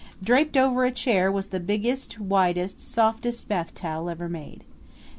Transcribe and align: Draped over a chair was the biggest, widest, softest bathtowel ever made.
Draped 0.23 0.57
over 0.57 0.83
a 0.83 0.89
chair 0.89 1.31
was 1.31 1.49
the 1.49 1.59
biggest, 1.59 2.17
widest, 2.19 2.81
softest 2.81 3.47
bathtowel 3.47 4.09
ever 4.09 4.27
made. 4.27 4.63